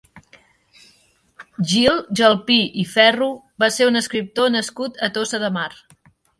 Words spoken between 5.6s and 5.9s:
Mar.